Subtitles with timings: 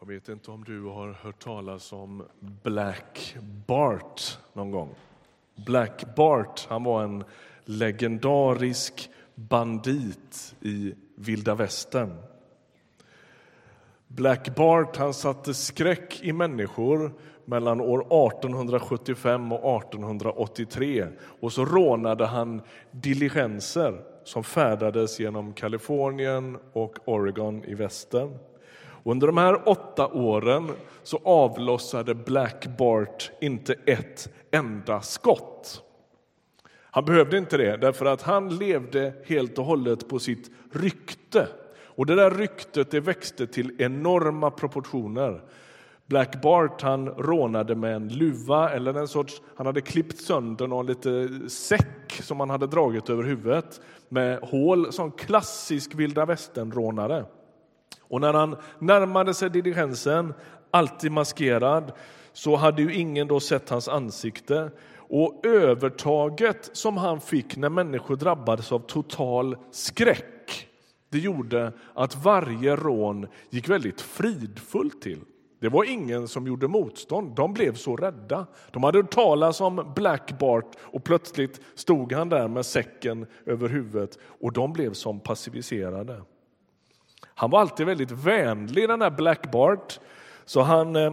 [0.00, 4.94] Jag vet inte om du har hört talas om Black Bart någon gång.
[5.66, 7.24] Black Bart han var en
[7.64, 12.16] legendarisk bandit i vilda västern.
[14.06, 17.12] Black Bart han satte skräck i människor
[17.44, 21.06] mellan år 1875 och 1883
[21.40, 28.38] och så rånade han diligenser som färdades genom Kalifornien och Oregon i västern.
[29.04, 30.70] Under de här åtta åren
[31.02, 35.82] så avlossade Black Bart inte ett enda skott.
[36.90, 41.48] Han behövde inte det, därför att han levde helt och hållet på sitt rykte.
[41.84, 45.42] Och det där ryktet det växte till enorma proportioner.
[46.06, 50.86] Black Bart han rånade med en luva eller en sorts, han hade klippt sönder någon
[50.86, 57.24] lite säck som han hade dragit över huvudet med hål som klassisk vilda västern-rånare.
[58.08, 60.34] Och när han närmade sig diligensen,
[60.70, 61.92] alltid maskerad,
[62.32, 64.70] så hade ju ingen då sett hans ansikte.
[64.96, 70.24] Och övertaget som han fick när människor drabbades av total skräck
[71.10, 75.20] det gjorde att varje rån gick väldigt fridfullt till.
[75.60, 77.36] Det var ingen som gjorde motstånd.
[77.36, 78.46] De blev så rädda.
[78.70, 83.68] De hade hört talas om Black Bart och plötsligt stod han där med säcken över
[83.68, 86.22] huvudet och de blev som passiviserade.
[87.38, 90.00] Han var alltid väldigt vänlig, den där Black Bart.
[90.44, 91.12] Så han eh,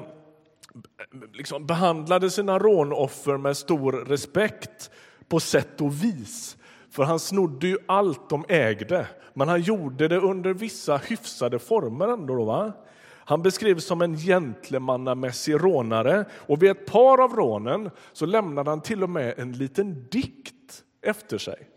[1.33, 4.91] liksom behandlade sina rånoffer med stor respekt
[5.27, 6.57] på sätt och vis.
[6.89, 12.07] För han snodde ju allt de ägde, men han gjorde det under vissa hyfsade former
[12.07, 12.35] ändå.
[12.35, 12.73] Då, va?
[13.07, 18.81] Han beskrivs som en gentlemannamässig rånare och vid ett par av rånen så lämnade han
[18.81, 21.69] till och med en liten dikt efter sig.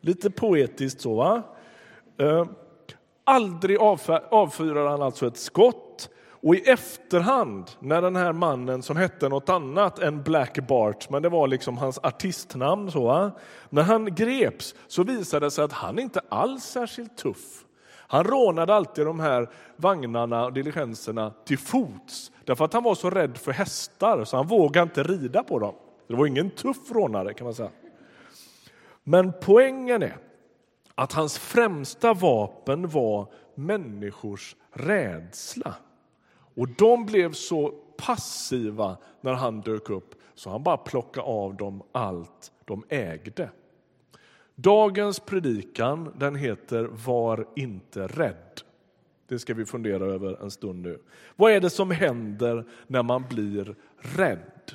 [0.00, 1.42] Lite poetiskt så, va?
[2.18, 2.44] Eh,
[3.30, 3.78] Aldrig
[4.30, 6.10] avfyrar han alltså ett skott
[6.42, 11.22] och i efterhand, när den här mannen som hette något annat än Black Bart, men
[11.22, 13.30] det var liksom hans artistnamn, så,
[13.68, 17.64] när han greps så visade det sig att han inte alls särskilt tuff.
[17.92, 23.10] Han rånade alltid de här vagnarna och diligenserna till fots därför att han var så
[23.10, 25.74] rädd för hästar så han vågade inte rida på dem.
[26.08, 27.70] Det var ingen tuff rånare kan man säga.
[29.04, 30.16] Men poängen är
[31.00, 35.74] att hans främsta vapen var människors rädsla.
[36.54, 41.82] Och de blev så passiva när han dök upp så han bara plockade av dem
[41.92, 43.50] allt de ägde.
[44.54, 48.60] Dagens predikan den heter Var inte rädd.
[49.28, 50.98] Det ska vi fundera över en stund nu.
[51.36, 54.72] Vad är det som händer när man blir rädd?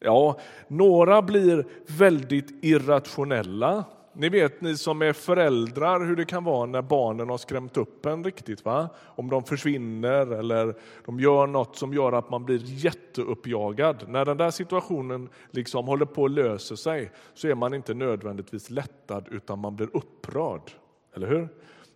[0.00, 0.38] Ja,
[0.68, 3.84] några blir väldigt irrationella
[4.16, 8.06] ni vet, ni som är föräldrar, hur det kan vara när barnen har skrämt upp
[8.06, 8.64] en riktigt.
[8.64, 8.88] Va?
[9.04, 14.04] Om de försvinner eller de gör något som gör att man blir jätteuppjagad.
[14.08, 18.70] När den där situationen liksom håller på att lösa sig så är man inte nödvändigtvis
[18.70, 20.70] lättad utan man blir upprörd.
[21.14, 21.48] Eller hur?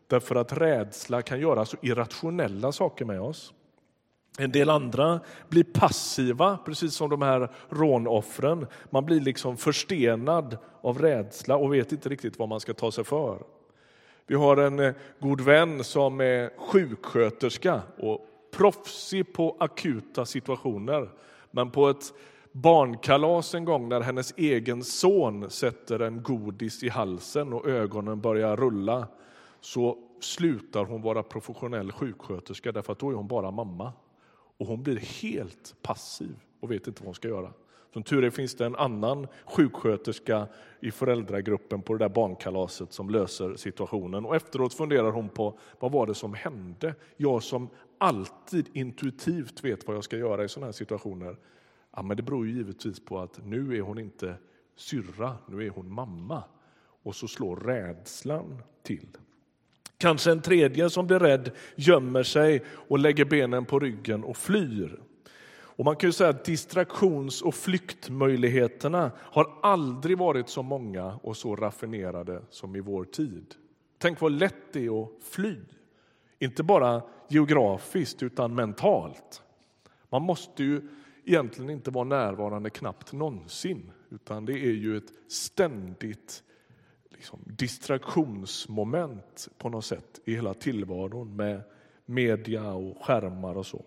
[0.06, 3.52] Därför att rädsla kan göra så irrationella saker med oss.
[4.40, 8.66] En del andra blir passiva, precis som de här rånoffren.
[8.90, 13.04] Man blir liksom förstenad av rädsla och vet inte riktigt vad man ska ta sig
[13.04, 13.38] för.
[14.26, 18.26] Vi har en eh, god vän som är sjuksköterska och
[18.56, 21.10] proffsig på akuta situationer.
[21.50, 22.12] Men på ett
[22.52, 28.56] barnkalas en gång när hennes egen son sätter en godis i halsen och ögonen börjar
[28.56, 29.06] rulla
[29.60, 33.92] så slutar hon vara professionell sjuksköterska därför att då är hon bara mamma.
[34.58, 37.52] Och hon blir helt passiv och vet inte vad hon ska göra.
[37.92, 40.46] Som tur är finns det en annan sjuksköterska
[40.80, 44.24] i föräldragruppen på det där barnkalaset som löser situationen.
[44.24, 46.94] Och efteråt funderar hon på vad var det som hände?
[47.16, 51.36] Jag som alltid intuitivt vet vad jag ska göra i sådana här situationer.
[51.96, 54.34] Ja, men det beror ju givetvis på att nu är hon inte
[54.76, 56.42] syrra, nu är hon mamma.
[57.02, 59.08] Och så slår rädslan till.
[59.98, 65.00] Kanske en tredje som blir rädd gömmer sig och lägger benen på ryggen och flyr.
[65.78, 71.36] Och man kan ju säga att distraktions och flyktmöjligheterna har aldrig varit så många och
[71.36, 73.54] så raffinerade som i vår tid.
[73.98, 75.56] Tänk vad lätt det är att fly.
[76.38, 79.42] Inte bara geografiskt, utan mentalt.
[80.10, 80.82] Man måste ju
[81.24, 86.42] egentligen inte vara närvarande knappt någonsin utan det är ju ett ständigt
[87.18, 91.62] liksom, distraktionsmoment på något sätt i hela tillvaron med
[92.06, 93.84] media och skärmar och så.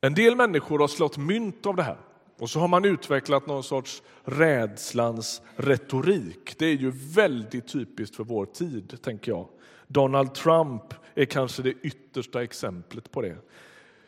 [0.00, 1.98] En del människor har slått mynt av det här
[2.38, 6.58] och så har man utvecklat någon sorts rädslans retorik.
[6.58, 9.48] Det är ju väldigt typiskt för vår tid, tänker jag.
[9.86, 13.36] Donald Trump är kanske det yttersta exemplet på det.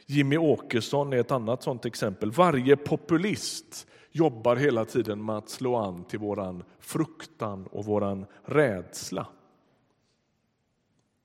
[0.07, 2.31] Jimmy Åkesson är ett annat sånt exempel.
[2.31, 9.27] Varje populist jobbar hela tiden med att slå an till våran fruktan och våran rädsla.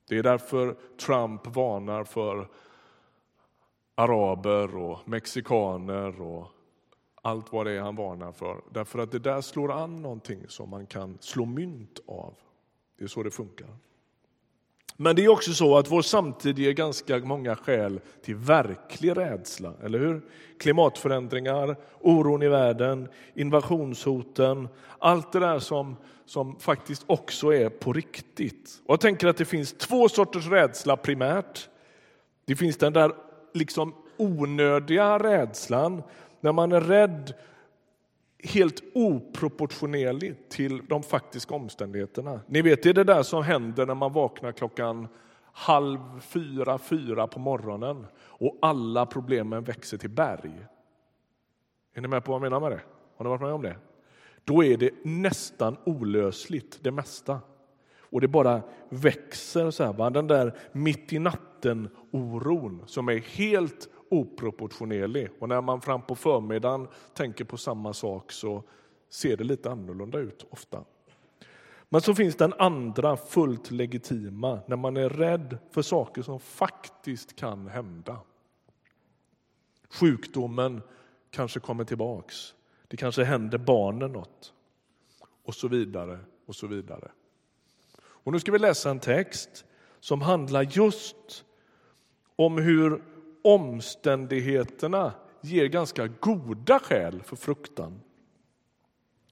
[0.07, 2.47] Det är därför Trump varnar för
[3.95, 6.47] araber och mexikaner och
[7.21, 8.61] allt vad det är han varnar för.
[8.71, 12.33] Därför att det där slår an någonting som man kan slå mynt av.
[12.97, 13.69] Det är så det funkar.
[15.01, 19.73] Men det är också så att vår samtid ger ganska många skäl till verklig rädsla,
[19.83, 20.21] eller hur?
[20.59, 24.67] Klimatförändringar, oron i världen, invasionshoten,
[24.99, 28.81] allt det där som, som faktiskt också är på riktigt.
[28.85, 31.69] Och jag tänker att det finns två sorters rädsla primärt.
[32.45, 33.11] Det finns den där
[33.53, 36.03] liksom onödiga rädslan,
[36.41, 37.33] när man är rädd
[38.43, 42.41] helt oproportionerligt till de faktiska omständigheterna.
[42.47, 45.07] Ni vet, det är det där som händer när man vaknar klockan
[45.53, 50.65] halv fyra, fyra på morgonen och alla problemen växer till berg.
[51.93, 52.81] Är ni med på vad jag menar med det?
[53.17, 53.75] Har ni varit med om det?
[54.43, 57.39] Då är det nästan olösligt, det mesta.
[57.99, 59.71] Och det bara växer.
[59.71, 60.09] Så här, va?
[60.09, 65.29] Den där mitt i natten-oron som är helt oproportionerlig.
[65.39, 68.63] Och när man fram på förmiddagen tänker på samma sak så
[69.09, 70.83] ser det lite annorlunda ut ofta.
[71.89, 77.35] Men så finns den andra fullt legitima, när man är rädd för saker som faktiskt
[77.35, 78.19] kan hända.
[79.89, 80.81] Sjukdomen
[81.29, 82.55] kanske kommer tillbaks.
[82.87, 84.53] Det kanske händer barnen något.
[85.43, 87.11] Och så vidare och så vidare.
[88.01, 89.65] Och nu ska vi läsa en text
[89.99, 91.45] som handlar just
[92.35, 93.03] om hur
[93.43, 98.01] omständigheterna ger ganska goda skäl för fruktan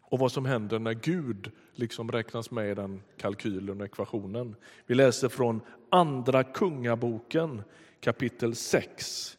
[0.02, 4.56] och vad som händer när Gud liksom räknas med i den kalkylen och ekvationen.
[4.86, 7.62] Vi läser från Andra Kungaboken
[8.00, 9.38] kapitel 6,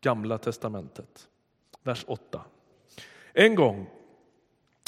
[0.00, 1.28] Gamla testamentet,
[1.82, 2.40] vers 8.
[3.32, 3.90] En gång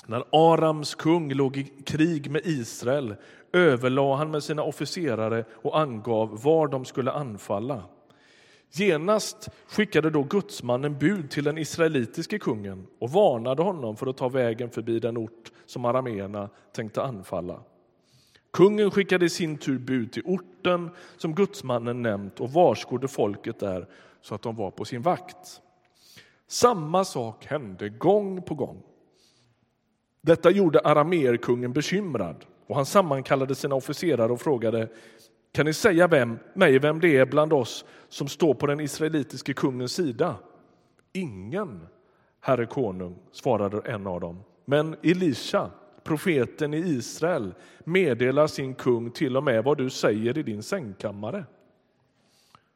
[0.06, 3.14] när Arams kung låg i krig med Israel
[3.52, 7.84] överlade han med sina officerare och angav var de skulle anfalla.
[8.72, 14.28] Genast skickade då gudsmannen bud till den israelitiske kungen och varnade honom för att ta
[14.28, 17.62] vägen förbi den ort som arameerna tänkte anfalla.
[18.52, 23.86] Kungen skickade i sin tur bud till orten som gudsmannen nämnt och varskodde folket där
[24.22, 25.60] så att de var på sin vakt.
[26.46, 28.82] Samma sak hände gång på gång.
[30.22, 34.88] Detta gjorde arameerkungen bekymrad och han sammankallade sina officerare och frågade
[35.52, 39.54] kan ni säga vem, mig vem det är bland oss som står på den israelitiske
[39.54, 40.36] kungens sida?
[41.12, 41.86] Ingen,
[42.40, 44.42] herre konung, svarade en av dem.
[44.64, 45.70] Men Elisha,
[46.04, 47.54] profeten i Israel,
[47.84, 51.44] meddelar sin kung till och med vad du säger i din sängkammare.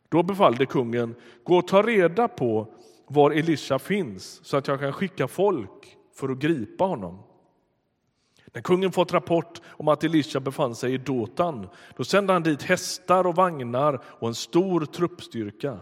[0.09, 2.67] Då befallde kungen, gå och ta reda på
[3.07, 7.19] var Elisha finns så att jag kan skicka folk för att gripa honom.
[8.55, 12.63] När kungen fått rapport om att Elisha befann sig i Dotan då sände han dit
[12.63, 15.79] hästar och vagnar och en stor truppstyrka.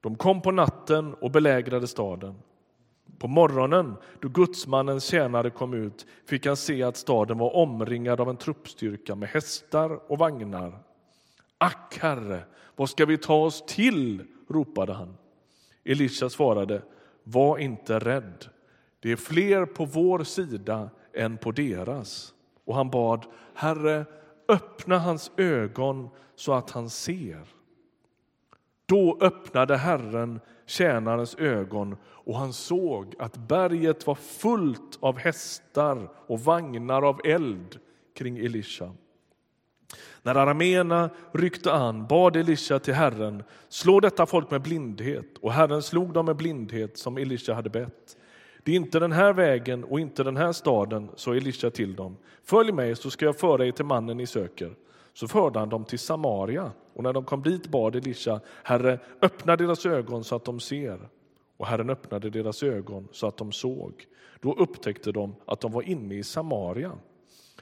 [0.00, 2.34] De kom på natten och belägrade staden.
[3.18, 8.30] På morgonen, då gudsmannens tjänare kom ut fick han se att staden var omringad av
[8.30, 10.78] en truppstyrka med hästar och vagnar.
[11.58, 12.40] Ack, herre,
[12.76, 14.24] vad ska vi ta oss till?
[14.48, 15.16] ropade han.
[15.84, 16.82] Elisha svarade,
[17.24, 18.46] var inte rädd.
[19.00, 22.34] Det är fler på vår sida än på deras.
[22.64, 24.04] Och han bad, Herre,
[24.48, 27.48] öppna hans ögon så att han ser.
[28.86, 36.40] Då öppnade Herren tjänarens ögon och han såg att berget var fullt av hästar och
[36.40, 37.78] vagnar av eld
[38.14, 38.92] kring Elisha.
[40.22, 45.82] När aramena ryckte an bad Elisha till Herren, slå detta folk med blindhet, och Herren
[45.82, 48.16] slog dem med blindhet som Elisha hade bett.
[48.66, 52.16] Det är inte den här vägen och inte den här staden, sa Elisha till dem.
[52.42, 54.74] Följ mig så ska jag föra er till mannen ni söker.
[55.12, 59.56] Så förde han dem till Samaria och när de kom dit bad Elisha, Herre, öppna
[59.56, 61.08] deras ögon så att de ser.
[61.56, 63.92] Och Herren öppnade deras ögon så att de såg.
[64.40, 66.92] Då upptäckte de att de var inne i Samaria.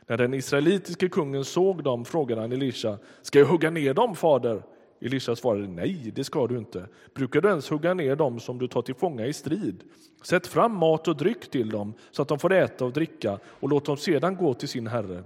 [0.06, 4.62] När den israelitiske kungen såg dem frågade han Elisha, ska jag hugga ner dem, fader?
[5.01, 6.89] Elisha svarade, nej, det ska du inte.
[7.15, 9.85] Brukar du ens hugga ner dem som du tar till fånga i strid?
[10.23, 13.69] Sätt fram mat och dryck till dem så att de får äta och dricka och
[13.69, 15.25] låt dem sedan gå till sin herre.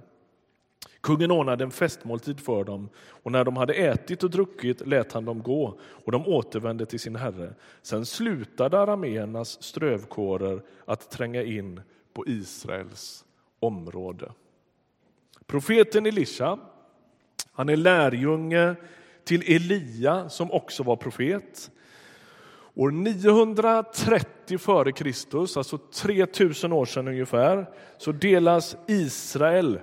[1.00, 2.88] Kungen ordnade en festmåltid för dem
[3.22, 7.00] och när de hade ätit och druckit lät han dem gå och de återvände till
[7.00, 7.54] sin herre.
[7.82, 11.80] Sen slutade arameernas strövkårer att tränga in
[12.12, 13.24] på Israels
[13.60, 14.32] område.
[15.46, 16.58] Profeten Elisha
[17.52, 18.76] Han är lärjunge
[19.28, 21.70] till Elia som också var profet.
[22.74, 27.66] År 930 före Kristus, alltså 3000 år sedan ungefär,
[27.98, 29.80] så delas Israel,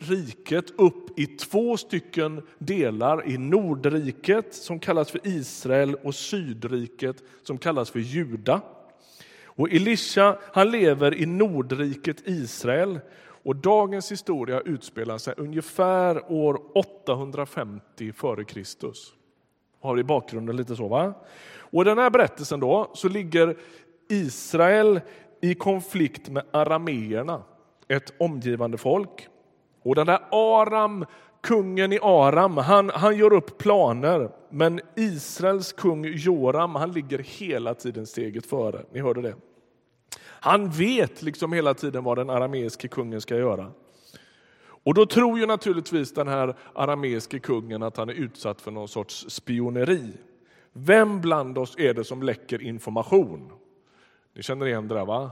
[0.00, 3.28] riket, upp i två stycken delar.
[3.28, 8.60] I Nordriket, som kallas för Israel, och Sydriket, som kallas för Juda.
[9.44, 13.00] Och Elisha han lever i Nordriket Israel
[13.48, 19.12] och dagens historia utspelar sig ungefär år 850 före Kristus.
[19.80, 21.14] Har i bakgrunden lite så va?
[21.58, 23.56] Och i den här berättelsen då så ligger
[24.08, 25.00] Israel
[25.40, 27.42] i konflikt med arameerna,
[27.88, 29.28] ett omgivande folk.
[29.82, 31.04] Och den där Aram,
[31.40, 34.30] kungen i Aram, han, han gör upp planer.
[34.50, 38.84] Men Israels kung Joram, han ligger hela tiden steget före.
[38.92, 39.34] Ni hörde det.
[40.40, 43.72] Han vet liksom hela tiden vad den arameiske kungen ska göra.
[44.60, 48.88] Och då tror ju naturligtvis den här arameiske kungen att han är utsatt för någon
[48.88, 50.12] sorts spioneri.
[50.72, 53.52] Vem bland oss är det som läcker information?
[54.34, 55.30] Ni känner igen det där va?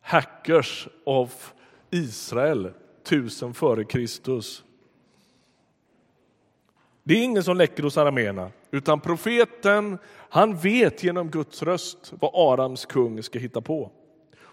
[0.00, 1.54] Hackers of
[1.90, 2.70] Israel,
[3.04, 4.64] tusen före Kristus.
[7.02, 12.30] Det är ingen som läcker hos arameerna, utan profeten han vet genom Guds röst vad
[12.34, 13.90] Arams kung ska hitta på.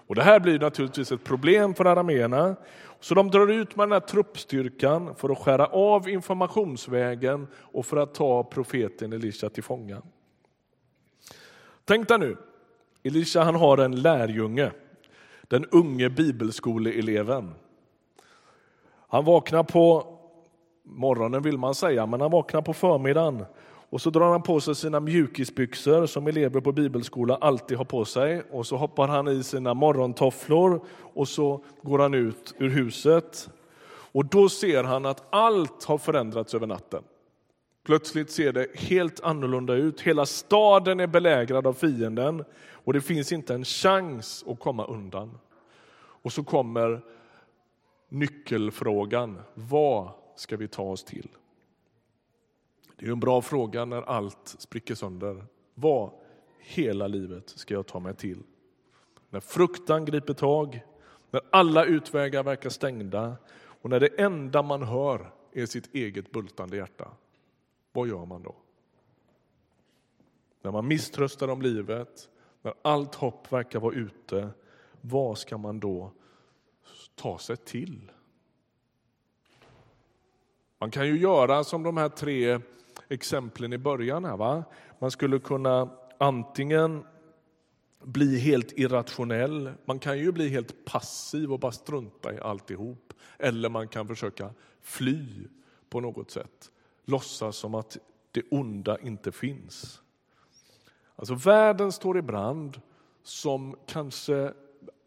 [0.07, 2.55] Och Det här blir naturligtvis ett problem för arameerna.
[2.99, 7.97] Så de drar ut med den här truppstyrkan för att skära av informationsvägen och för
[7.97, 10.01] att ta profeten Elisha till fånga.
[11.85, 12.37] Tänk dig nu,
[13.03, 14.71] Elisha han har en lärjunge,
[15.41, 17.53] den unge bibelskoleeleven.
[19.07, 20.17] Han vaknar på
[20.83, 23.45] morgonen vill man säga, men han vaknar på förmiddagen
[23.93, 28.05] och så drar han på sig sina mjukisbyxor som elever på bibelskola alltid har på
[28.05, 28.43] sig.
[28.51, 33.49] Och så hoppar han i sina morgontofflor och så går han ut ur huset.
[33.85, 37.03] Och då ser han att allt har förändrats över natten.
[37.85, 40.01] Plötsligt ser det helt annorlunda ut.
[40.01, 45.37] Hela staden är belägrad av fienden och det finns inte en chans att komma undan.
[45.95, 47.01] Och så kommer
[48.09, 49.39] nyckelfrågan.
[49.53, 51.27] Vad ska vi ta oss till?
[53.03, 55.45] Det är en bra fråga när allt spricker sönder.
[55.73, 56.11] Vad
[56.59, 58.43] hela livet ska jag ta mig till?
[59.29, 60.83] När fruktan griper tag,
[61.31, 66.77] när alla utvägar verkar stängda och när det enda man hör är sitt eget bultande
[66.77, 67.11] hjärta.
[67.91, 68.55] Vad gör man då?
[70.61, 72.29] När man misströstar om livet,
[72.61, 74.49] när allt hopp verkar vara ute,
[75.01, 76.11] vad ska man då
[77.15, 78.11] ta sig till?
[80.77, 82.59] Man kan ju göra som de här tre
[83.09, 84.25] exemplen i början.
[84.25, 84.63] Här, va?
[84.99, 87.03] Man skulle kunna antingen
[88.03, 93.13] bli helt irrationell, man kan ju bli helt passiv och bara strunta i alltihop.
[93.37, 94.49] Eller man kan försöka
[94.81, 95.47] fly
[95.89, 96.71] på något sätt,
[97.05, 97.97] låtsas som att
[98.31, 100.01] det onda inte finns.
[101.15, 102.81] Alltså världen står i brand
[103.23, 104.53] som kanske,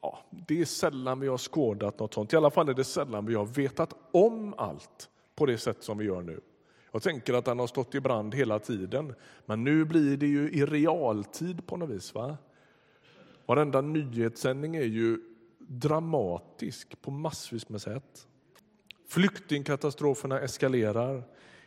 [0.00, 2.32] ja, det är sällan vi har skådat något sånt.
[2.32, 5.98] I alla fall är det sällan vi har vetat om allt på det sätt som
[5.98, 6.40] vi gör nu.
[6.96, 9.14] Jag tänker att den har stått i brand hela tiden,
[9.46, 12.14] men nu blir det ju i realtid på något vis.
[12.14, 12.36] Va?
[13.46, 15.18] Varenda nyhetssändning är ju
[15.58, 18.28] dramatisk på massvis med sätt.
[19.08, 21.22] Flyktingkatastroferna eskalerar.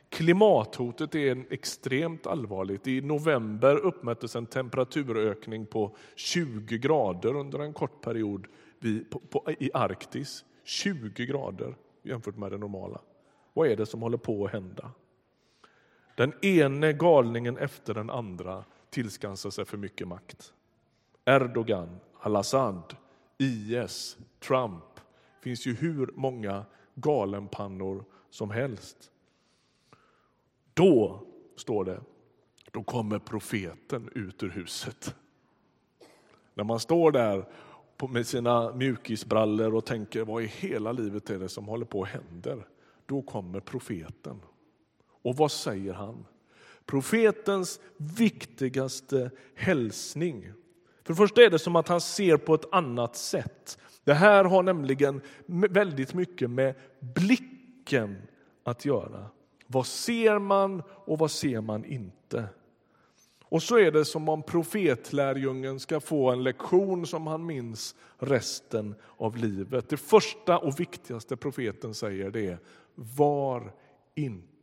[0.09, 2.88] Klimathotet är extremt allvarligt.
[2.88, 8.48] I november uppmättes en temperaturökning på 20 grader under en kort period
[9.59, 10.45] i Arktis.
[10.63, 13.01] 20 grader jämfört med det normala.
[13.53, 14.91] Vad är det som håller på att hända?
[16.19, 20.53] Den ene galningen efter den andra tillskansar sig för mycket makt.
[21.25, 22.95] Erdogan, al-Assad,
[23.38, 24.83] IS, Trump.
[24.95, 29.11] Det finns ju hur många galenpannor som helst.
[30.73, 31.23] Då,
[31.55, 32.01] står det,
[32.71, 35.15] då kommer profeten ut ur huset.
[36.53, 37.45] När man står där
[38.09, 42.09] med sina mjukisbrallor och tänker vad i hela livet är det som håller på att
[42.09, 42.57] hända?
[43.05, 44.41] Då kommer profeten.
[45.21, 46.25] Och vad säger han?
[46.85, 50.53] Profetens viktigaste hälsning.
[51.03, 53.77] För det första är det som att han ser på ett annat sätt.
[54.03, 58.21] Det här har nämligen väldigt mycket med blicken
[58.63, 59.25] att göra.
[59.67, 62.45] Vad ser man och vad ser man inte?
[63.43, 68.95] Och så är det som om profetlärjungen ska få en lektion som han minns resten
[69.17, 69.89] av livet.
[69.89, 72.57] Det första och viktigaste profeten säger det är
[72.95, 73.71] var
[74.15, 74.58] inte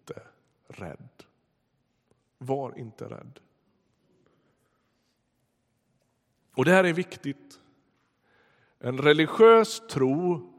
[0.68, 1.22] rädd.
[2.38, 3.40] Var inte rädd.
[6.54, 7.60] Och det här är viktigt.
[8.78, 10.52] En religiös tro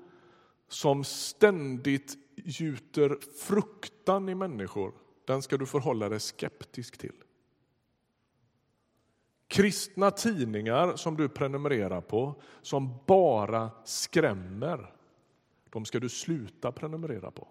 [0.68, 4.94] som ständigt gjuter fruktan i människor,
[5.26, 7.24] den ska du förhålla dig skeptisk till.
[9.48, 14.94] Kristna tidningar som du prenumererar på, som bara skrämmer,
[15.70, 17.48] de ska du sluta prenumerera på.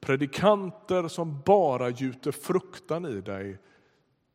[0.00, 3.58] Predikanter som bara gjuter fruktan i dig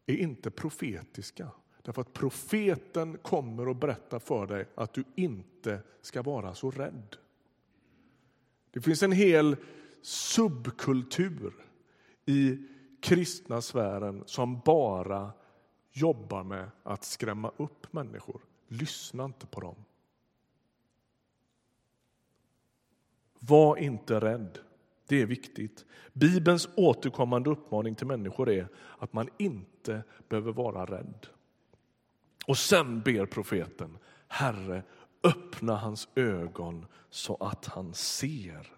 [0.05, 1.51] är inte profetiska.
[1.81, 7.15] Därför att profeten kommer att berätta för dig att du inte ska vara så rädd.
[8.71, 9.55] Det finns en hel
[10.01, 11.53] subkultur
[12.25, 12.57] i
[13.01, 15.31] kristna sfären som bara
[15.91, 18.41] jobbar med att skrämma upp människor.
[18.67, 19.75] Lyssna inte på dem.
[23.39, 24.59] Var inte rädd.
[25.13, 25.85] Det är viktigt.
[26.13, 28.67] Bibelns återkommande uppmaning till människor är
[28.97, 31.27] att man inte behöver vara rädd.
[32.47, 34.83] Och sen ber profeten, Herre,
[35.23, 38.71] öppna hans ögon så att han ser.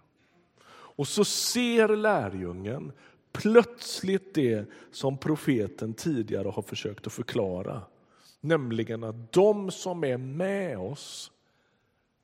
[0.68, 2.92] Och så ser lärjungen
[3.32, 7.82] plötsligt det som profeten tidigare har försökt att förklara.
[8.40, 11.32] Nämligen att de som är med oss,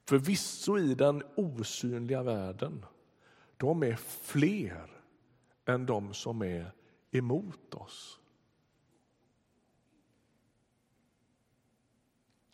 [0.08, 2.84] förvisso i den osynliga världen,
[3.62, 4.90] de är fler
[5.64, 6.72] än de som är
[7.10, 8.18] emot oss.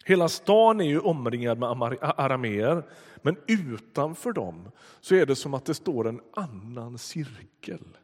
[0.04, 1.68] Hela stan är ju omringad med
[2.00, 2.82] arameer,
[3.22, 7.98] men utanför dem så är det som att det står en annan cirkel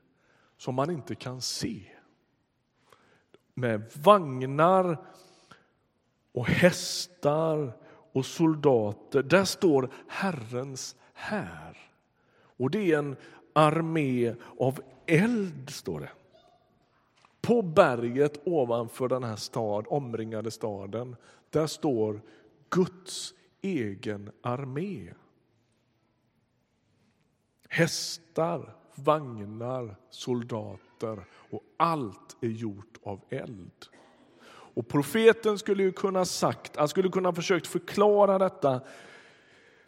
[0.56, 1.82] som man inte kan se.
[3.54, 5.06] Med vagnar
[6.32, 7.78] och hästar
[8.12, 9.22] och soldater.
[9.22, 11.93] Där står Herrens här.
[12.56, 13.16] Och det är en
[13.52, 16.10] armé av eld, står det.
[17.40, 21.16] På berget ovanför den här stad, omringade staden,
[21.50, 22.20] där står
[22.70, 25.14] Guds egen armé.
[27.68, 33.86] Hästar, vagnar, soldater och allt är gjort av eld.
[34.74, 38.80] Och profeten skulle ju kunna sagt, han skulle kunna försökt förklara detta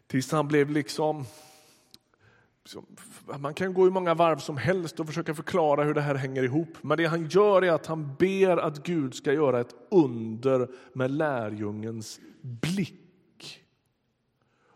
[0.06, 1.24] tills han blev liksom
[3.38, 6.42] man kan gå i många varv som helst och försöka förklara hur det här hänger
[6.42, 6.68] ihop.
[6.82, 11.10] Men det han gör är att han ber att Gud ska göra ett under med
[11.10, 13.64] lärjungens blick.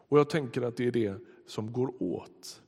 [0.09, 1.15] Och jag tänker att det är det
[1.47, 2.63] som går åt.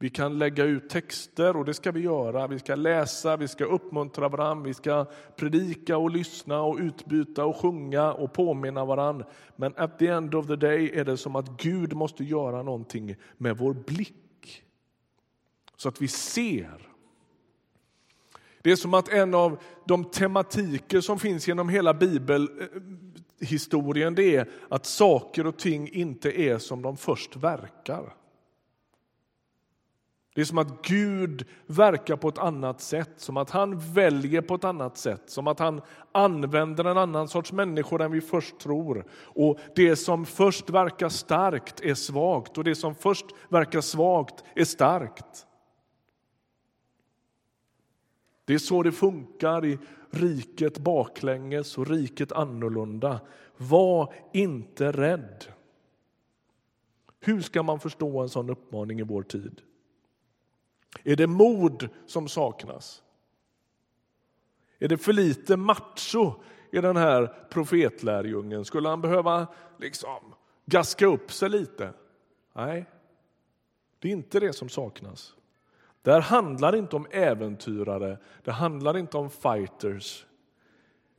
[0.00, 2.46] Vi kan lägga ut texter och det ska vi göra.
[2.46, 7.56] Vi ska läsa, vi ska uppmuntra varandra, vi ska predika och lyssna och utbyta och
[7.56, 9.26] sjunga och påminna varandra.
[9.56, 13.16] Men at the end of the day är det som att Gud måste göra någonting
[13.36, 14.27] med vår blick
[15.78, 16.88] så att vi ser.
[18.62, 24.48] Det är som att en av de tematiker som finns genom hela bibelhistorien det är
[24.68, 28.14] att saker och ting inte är som de först verkar.
[30.34, 34.54] Det är som att Gud verkar på ett annat sätt, som att han väljer på
[34.54, 35.80] ett annat sätt, som att han
[36.12, 39.04] använder en annan sorts människor än vi först tror.
[39.22, 44.64] Och Det som först verkar starkt är svagt och det som först verkar svagt är
[44.64, 45.44] starkt.
[48.48, 49.78] Det är så det funkar i
[50.10, 53.20] riket baklänges och riket annorlunda.
[53.56, 55.44] Var inte rädd.
[57.20, 59.60] Hur ska man förstå en sån uppmaning i vår tid?
[61.04, 63.02] Är det mod som saknas?
[64.78, 66.32] Är det för lite macho
[66.72, 68.64] i den här profetlärjungen?
[68.64, 69.46] Skulle han behöva
[69.78, 70.34] liksom
[70.66, 71.92] gaska upp sig lite?
[72.52, 72.86] Nej,
[73.98, 75.34] det är inte det som saknas.
[76.02, 80.26] Det här handlar inte om äventyrare, det handlar inte om fighters.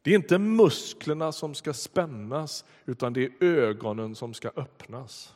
[0.02, 5.36] Det är inte musklerna som ska spännas, utan det är ögonen som ska öppnas.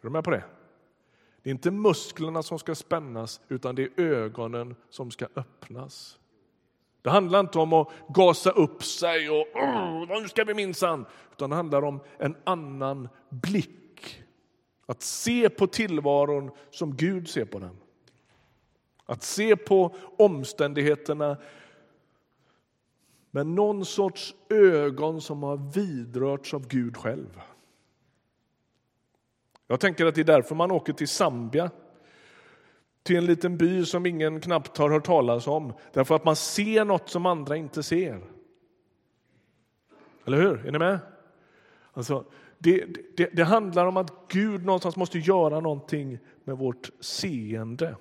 [0.00, 0.44] Är du med på det?
[1.42, 6.18] Det är inte musklerna som ska spännas, utan det är ögonen som ska öppnas.
[7.02, 9.46] Det handlar inte om att gasa upp sig och
[10.22, 14.24] nu ska vi minsann, utan det handlar om en annan blick.
[14.86, 17.76] Att se på tillvaron som Gud ser på den.
[19.06, 21.36] Att se på omständigheterna
[23.30, 27.40] med någon sorts ögon som har vidrörts av Gud själv.
[29.66, 31.70] Jag tänker att det är därför man åker till Zambia
[33.02, 35.72] till en liten by som ingen knappt har hört talas om.
[35.92, 38.24] Därför att man ser något som andra inte ser.
[40.26, 40.66] Eller hur?
[40.66, 40.98] Är ni med?
[41.92, 42.24] Alltså,
[42.58, 42.86] det,
[43.16, 47.96] det, det handlar om att Gud någonstans måste göra någonting med vårt seende.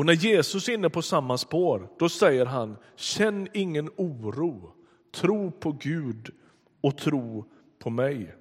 [0.00, 4.72] Och när Jesus är inne på samma spår, då säger han känn ingen oro,
[5.14, 6.30] tro på Gud
[6.80, 7.44] och tro
[7.78, 8.34] på mig.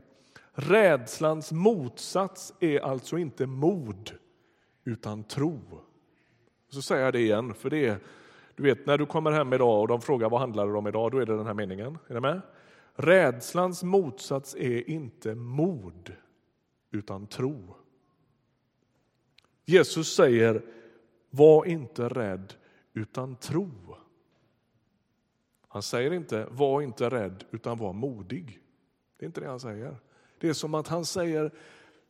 [0.54, 4.12] Rädslans motsats är alltså inte mod,
[4.84, 5.60] utan tro.
[6.70, 7.98] Så säger jag det igen, för det är,
[8.56, 11.12] du vet när du kommer hem idag och de frågar vad handlar det om idag,
[11.12, 11.98] då är det den här meningen.
[12.08, 12.42] Är ni med?
[12.96, 16.14] Rädslans motsats är inte mod,
[16.92, 17.76] utan tro.
[19.66, 20.62] Jesus säger,
[21.30, 22.54] var inte rädd,
[22.94, 23.72] utan tro.
[25.68, 28.60] Han säger inte, var inte rädd, utan var modig.
[29.18, 29.98] Det är inte det han säger.
[30.38, 31.52] Det är som att han säger,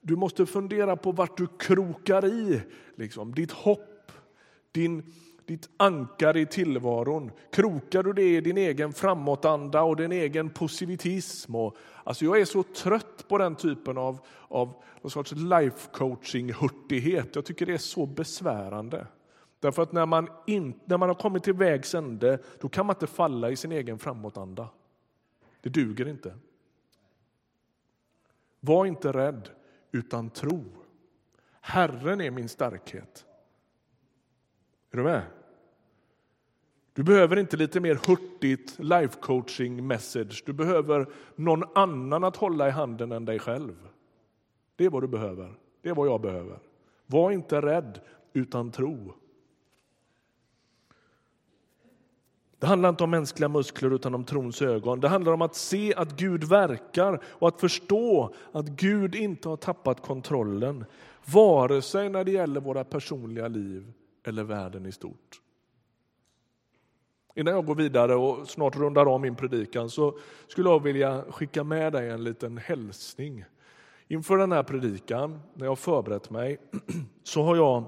[0.01, 2.61] du måste fundera på vart du krokar i,
[2.95, 4.11] liksom, ditt hopp,
[4.71, 5.13] din,
[5.49, 7.31] ditt ankare i tillvaron.
[7.51, 11.55] Krokar du det i din egen framåtanda och din egen positivism?
[11.55, 17.27] Och, alltså jag är så trött på den typen av, av någon sorts life coaching-hurtighet.
[17.33, 19.07] Jag tycker det är så besvärande.
[19.59, 22.95] Därför att när man, in, när man har kommit till vägs ände, då kan man
[22.95, 24.69] inte falla i sin egen framåtanda.
[25.61, 26.35] Det duger inte.
[28.59, 29.49] Var inte rädd,
[29.91, 30.63] utan tro.
[31.61, 33.25] Herren är min starkhet.
[34.91, 35.21] Är du med?
[36.99, 40.43] Du behöver inte lite mer hurtigt life coaching message.
[40.45, 43.75] Du behöver någon annan att hålla i handen än dig själv.
[44.75, 45.53] Det är vad du behöver.
[45.81, 46.59] Det är vad jag behöver.
[47.05, 47.99] Var inte rädd,
[48.33, 49.13] utan tro.
[52.57, 54.99] Det handlar inte om mänskliga muskler utan om trons ögon.
[54.99, 59.57] Det handlar om att se att Gud verkar och att förstå att Gud inte har
[59.57, 60.85] tappat kontrollen
[61.25, 63.91] vare sig när det gäller våra personliga liv
[64.23, 65.41] eller världen i stort.
[67.35, 71.63] Innan jag går vidare och snart rundar av min predikan så skulle jag vilja skicka
[71.63, 73.45] med dig en liten hälsning.
[74.07, 76.57] Inför den här predikan, när jag har förberett mig,
[77.23, 77.83] så har jag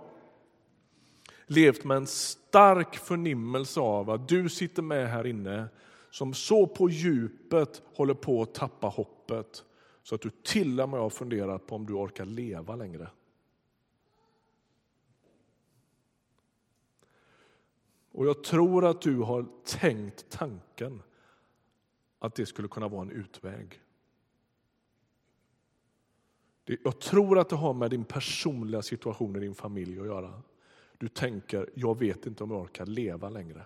[1.48, 5.68] levt med en stark förnimmelse av att du sitter med här inne
[6.12, 9.64] som så på djupet håller på att tappa hoppet
[10.04, 13.08] så att du till och med har funderat på om du orkar leva längre.
[18.12, 21.02] Och jag tror att du har tänkt tanken
[22.20, 23.82] att det skulle kunna vara en utväg.
[26.66, 30.42] Jag tror att det har med din personliga situation i din familj att göra.
[30.98, 33.66] Du tänker, jag vet inte om jag orkar leva längre.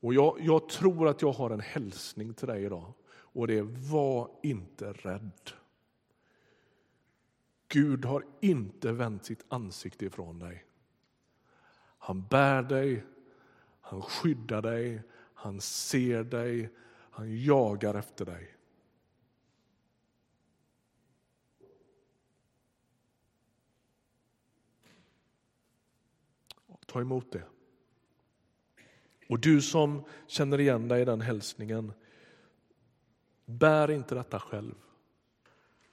[0.00, 2.92] Och jag, jag tror att jag har en hälsning till dig idag.
[3.10, 5.50] Och det är, var inte rädd.
[7.68, 10.64] Gud har inte vänt sitt ansikte ifrån dig.
[12.04, 13.04] Han bär dig,
[13.80, 15.02] han skyddar dig,
[15.34, 16.70] han ser dig,
[17.10, 18.56] han jagar efter dig.
[26.86, 27.44] Ta emot det.
[29.28, 31.92] Och du som känner igen dig i den hälsningen,
[33.44, 34.74] bär inte detta själv.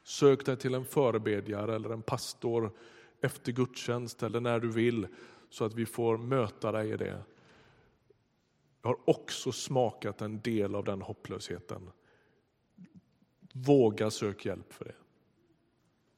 [0.03, 2.71] Sök dig till en förebedjare eller en pastor
[3.21, 5.07] efter gudstjänst eller när du vill
[5.51, 7.23] så att vi får möta dig i det.
[8.81, 11.91] Jag har också smakat en del av den hopplösheten.
[13.53, 14.95] Våga sök hjälp för det.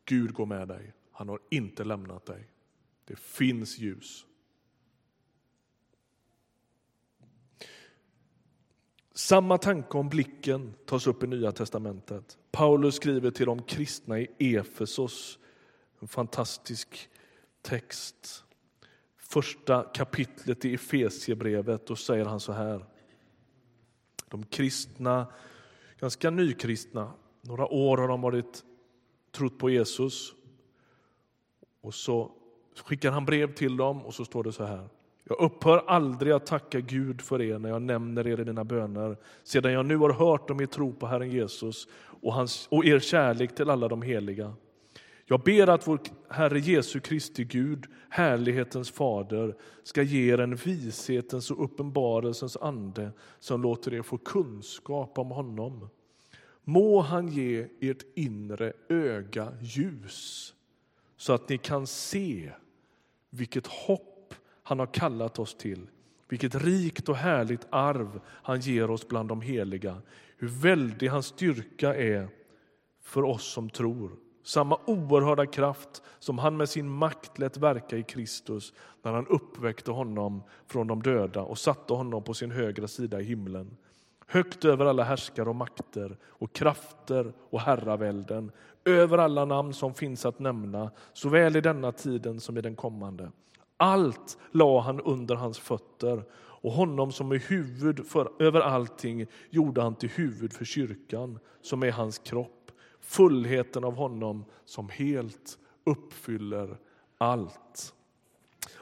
[0.05, 0.93] Gud går med dig.
[1.11, 2.49] Han har inte lämnat dig.
[3.05, 4.25] Det finns ljus.
[9.13, 12.37] Samma tanke om blicken tas upp i Nya testamentet.
[12.51, 15.39] Paulus skriver till de kristna i Efesos,
[15.99, 17.09] en fantastisk
[17.61, 18.43] text.
[19.33, 22.85] Första kapitlet i Efesiebrevet, då säger han så här.
[24.29, 25.27] De kristna,
[25.99, 28.63] ganska nykristna, några år har de varit
[29.31, 30.33] trott på Jesus.
[31.81, 32.31] Och så
[32.85, 34.89] skickar han brev till dem och så står det så här.
[35.23, 39.17] Jag upphör aldrig att tacka Gud för er när jag nämner er i mina böner
[39.43, 41.87] sedan jag nu har hört om er tro på Herren Jesus
[42.21, 44.53] och, hans, och er kärlek till alla de heliga.
[45.25, 51.51] Jag ber att vår Herre Jesu Kristi Gud, härlighetens fader, ska ge er en vishetens
[51.51, 55.89] och uppenbarelsens ande som låter er få kunskap om honom.
[56.63, 60.53] Må han ge ert inre öga ljus
[61.17, 62.51] så att ni kan se
[63.29, 64.33] vilket hopp
[64.63, 65.87] han har kallat oss till.
[66.29, 70.01] Vilket rikt och härligt arv han ger oss bland de heliga.
[70.37, 72.27] Hur väldig hans styrka är
[73.01, 74.11] för oss som tror.
[74.43, 79.91] Samma oerhörda kraft som han med sin makt lät verka i Kristus när han uppväckte
[79.91, 83.77] honom från de döda och satte honom på sin högra sida i himlen.
[84.27, 88.51] Högt över alla härskare och makter och krafter och herravälden,
[88.85, 93.31] över alla namn som finns att nämna, såväl i denna tiden som i den kommande.
[93.77, 99.81] Allt la han under hans fötter och honom som är huvud för, över allting gjorde
[99.81, 102.62] han till huvud för kyrkan som är hans kropp
[103.03, 106.77] fullheten av honom som helt uppfyller
[107.17, 107.93] allt.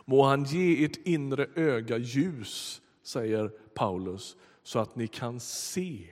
[0.05, 6.07] Må han ge ert inre öga ljus, säger Paulus, så att ni kan se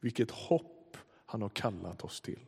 [0.00, 2.40] vilket hopp han har kallat oss till.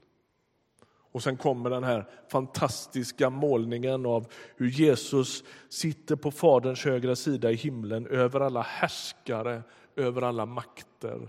[0.87, 7.51] Och sen kommer den här fantastiska målningen av hur Jesus sitter på Faderns högra sida
[7.51, 9.63] i himlen över alla härskare,
[9.97, 11.29] över alla makter,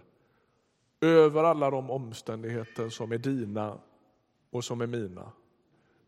[1.05, 3.79] över alla de omständigheter som är dina
[4.49, 5.31] och som är mina.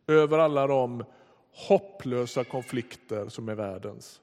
[0.07, 1.03] Över alla de
[1.51, 4.21] hopplösa konflikter som är världens.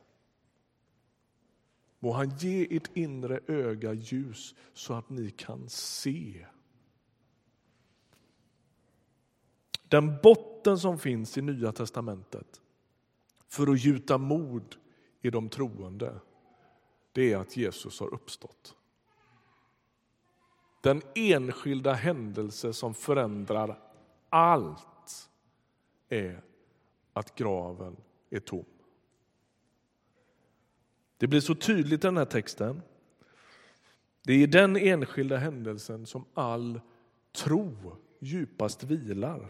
[1.98, 6.46] Må han ge ert inre öga ljus så att ni kan se.
[9.88, 12.60] Den botten som finns i Nya testamentet
[13.48, 14.76] för att gjuta mod
[15.22, 16.20] i de troende,
[17.12, 18.76] det är att Jesus har uppstått.
[20.84, 23.78] Den enskilda händelse som förändrar
[24.28, 25.30] allt
[26.08, 26.42] är
[27.12, 27.96] att graven
[28.30, 28.64] är tom.
[31.16, 32.82] Det blir så tydligt i den här texten.
[34.22, 36.80] Det är i den enskilda händelsen som all
[37.32, 39.48] tro djupast vilar.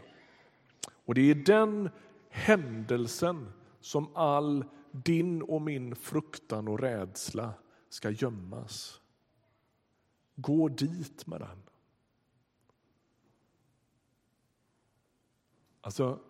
[1.04, 1.90] Och det är i den
[2.28, 7.54] händelsen som all din och min fruktan och rädsla
[7.88, 9.00] ska gömmas.
[10.34, 11.62] Gå dit med den.
[15.80, 16.20] Alltså,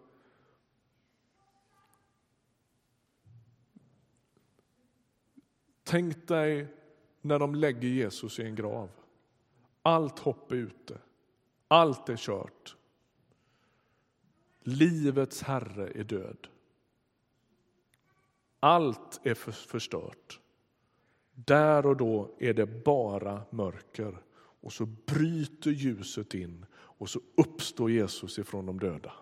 [5.84, 6.68] Tänk dig
[7.20, 8.90] när de lägger Jesus i en grav.
[9.82, 10.98] Allt hopp är ute.
[11.68, 12.76] Allt är kört.
[14.60, 16.48] Livets herre är död.
[18.60, 20.40] Allt är förstört.
[21.34, 24.18] Där och då är det bara mörker
[24.60, 29.12] och så bryter ljuset in och så uppstår Jesus ifrån de döda.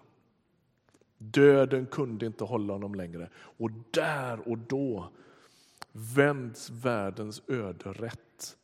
[1.18, 5.08] Döden kunde inte hålla honom längre och där och då
[5.92, 8.56] vänds världens öde rätt.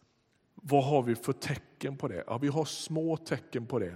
[0.54, 2.24] Vad har vi för tecken på det?
[2.26, 3.94] Ja, vi har små tecken på det.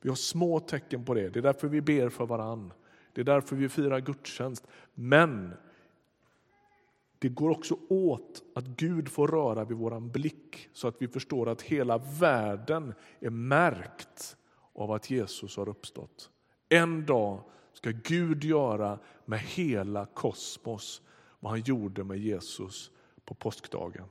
[0.00, 1.28] Vi har små tecken på det.
[1.28, 2.72] Det är därför vi ber för varann.
[3.12, 4.66] Det är därför vi firar gudstjänst.
[4.94, 5.54] Men
[7.20, 11.48] det går också åt att Gud får röra vid vår blick så att vi förstår
[11.48, 14.36] att hela världen är märkt
[14.72, 16.30] av att Jesus har uppstått.
[16.68, 21.02] En dag ska Gud göra med hela kosmos
[21.40, 22.90] vad han gjorde med Jesus
[23.24, 24.06] på påskdagen.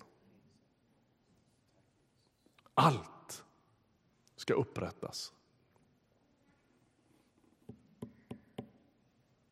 [2.74, 3.44] Allt
[4.36, 5.34] ska upprättas.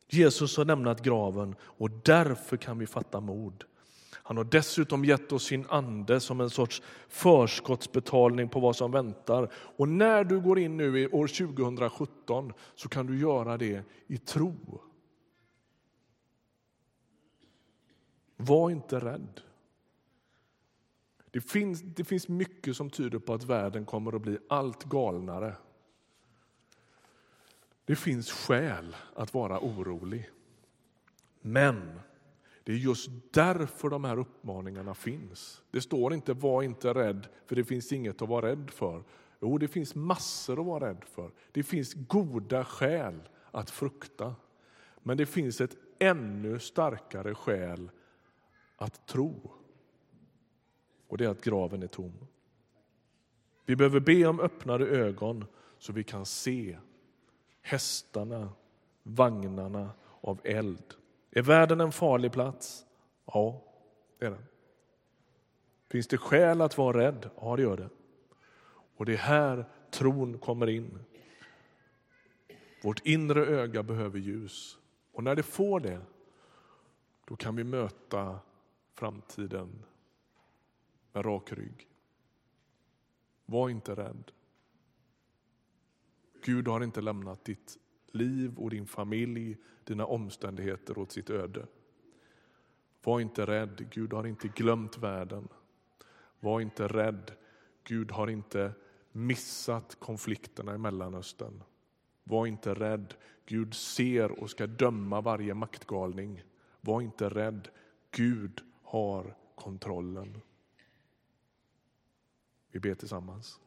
[0.09, 3.63] Jesus har lämnat graven och därför kan vi fatta mod.
[4.27, 9.51] Han har dessutom gett oss sin ande som en sorts förskottsbetalning på vad som väntar.
[9.53, 14.17] Och när du går in nu i år 2017 så kan du göra det i
[14.17, 14.81] tro.
[18.37, 19.41] Var inte rädd.
[21.31, 25.55] Det finns, det finns mycket som tyder på att världen kommer att bli allt galnare.
[27.87, 30.29] Det finns skäl att vara orolig.
[31.41, 31.99] Men
[32.63, 35.63] det är just därför de här uppmaningarna finns.
[35.71, 39.03] Det står inte var inte rädd, för det finns inget att vara rädd för.
[39.41, 41.31] Jo, det finns massor att vara rädd för.
[41.51, 44.35] Det finns goda skäl att frukta.
[45.03, 47.89] Men det finns ett ännu starkare skäl
[48.75, 49.51] att tro.
[51.07, 52.13] Och det är att graven är tom.
[53.65, 55.45] Vi behöver be om öppnade ögon
[55.77, 56.77] så vi kan se
[57.67, 58.49] hästarna,
[59.03, 60.93] vagnarna av eld.
[61.31, 62.85] Är världen en farlig plats?
[63.25, 63.61] Ja,
[64.19, 64.45] det är den.
[65.89, 67.29] Finns det skäl att vara rädd?
[67.41, 67.89] Ja, det gör det.
[68.97, 70.99] Och det är här tron kommer in.
[72.83, 74.77] Vårt inre öga behöver ljus.
[75.13, 76.01] Och när det får det,
[77.25, 78.39] då kan vi möta
[78.93, 79.83] framtiden
[81.13, 81.87] med rak rygg.
[83.45, 84.31] Var inte rädd.
[86.41, 87.77] Gud har inte lämnat ditt
[88.11, 91.65] liv och din familj, dina omständigheter åt sitt öde.
[93.03, 95.47] Var inte rädd, Gud har inte glömt världen.
[96.39, 97.31] Var inte rädd,
[97.83, 98.71] Gud har inte
[99.11, 101.63] missat konflikterna i Mellanöstern.
[102.23, 103.13] Var inte rädd,
[103.45, 106.43] Gud ser och ska döma varje maktgalning.
[106.81, 107.67] Var inte rädd,
[108.11, 110.41] Gud har kontrollen.
[112.71, 113.59] Vi ber tillsammans.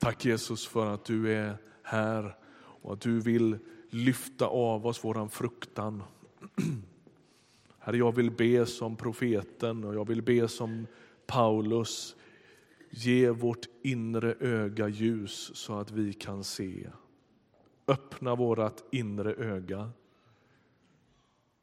[0.00, 2.36] Tack Jesus för att du är här
[2.82, 3.58] och att du vill
[3.90, 6.02] lyfta av oss våran fruktan.
[7.78, 10.86] Herre, jag vill be som profeten och jag vill be som
[11.26, 12.16] Paulus
[12.90, 16.90] Ge vårt inre öga ljus så att vi kan se.
[17.86, 19.90] Öppna vårt inre öga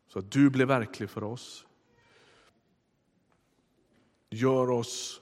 [0.07, 1.65] så att du blir verklig för oss.
[4.29, 5.21] Gör oss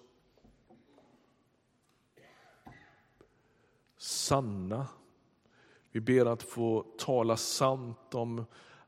[4.06, 4.88] sanna.
[5.91, 8.46] Vi ber att få tala sant om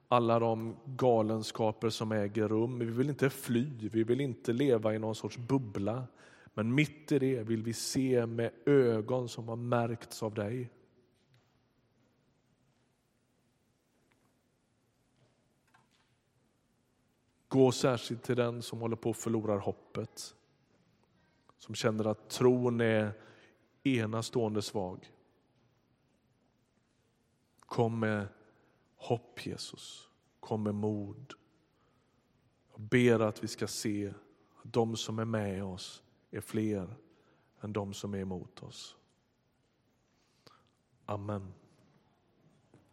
[0.07, 2.79] alla de galenskaper som äger rum.
[2.79, 6.07] Vi vill inte fly, vi vill inte leva i någon sorts bubbla.
[6.53, 10.69] Men mitt i det vill vi se med ögon som har märkts av dig.
[17.47, 20.35] Gå särskilt till den som håller på att förlora hoppet.
[21.57, 23.26] Som känner att tron är
[23.87, 25.11] enastående svag.
[27.59, 28.27] Kom med
[28.95, 30.09] hopp, Jesus.
[30.39, 31.33] Kom med mod.
[32.71, 34.07] Jag ber att vi ska se
[34.55, 36.95] att de som är med oss är fler
[37.61, 38.97] än de som är emot oss.
[41.05, 41.53] Amen.